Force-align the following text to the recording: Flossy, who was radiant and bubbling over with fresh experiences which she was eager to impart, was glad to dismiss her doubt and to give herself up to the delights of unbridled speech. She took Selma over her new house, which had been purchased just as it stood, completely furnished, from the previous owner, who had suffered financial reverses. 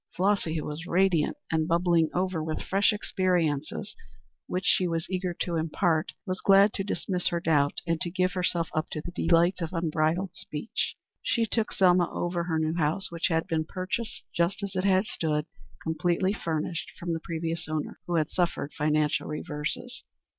Flossy, 0.15 0.55
who 0.55 0.65
was 0.65 0.87
radiant 0.87 1.37
and 1.51 1.67
bubbling 1.67 2.09
over 2.11 2.43
with 2.43 2.59
fresh 2.63 2.91
experiences 2.91 3.95
which 4.47 4.65
she 4.65 4.87
was 4.87 5.07
eager 5.11 5.31
to 5.41 5.57
impart, 5.57 6.11
was 6.25 6.41
glad 6.41 6.73
to 6.73 6.83
dismiss 6.83 7.27
her 7.27 7.39
doubt 7.39 7.81
and 7.85 8.01
to 8.01 8.09
give 8.09 8.33
herself 8.33 8.69
up 8.73 8.89
to 8.89 8.99
the 8.99 9.11
delights 9.11 9.61
of 9.61 9.73
unbridled 9.73 10.33
speech. 10.33 10.95
She 11.21 11.45
took 11.45 11.71
Selma 11.71 12.09
over 12.11 12.45
her 12.45 12.57
new 12.57 12.73
house, 12.73 13.11
which 13.11 13.27
had 13.27 13.45
been 13.45 13.63
purchased 13.65 14.23
just 14.33 14.63
as 14.63 14.75
it 14.75 15.05
stood, 15.05 15.45
completely 15.83 16.33
furnished, 16.33 16.93
from 16.97 17.13
the 17.13 17.19
previous 17.19 17.67
owner, 17.69 17.99
who 18.07 18.15
had 18.15 18.31
suffered 18.31 18.73
financial 18.73 19.27
reverses. 19.27 20.01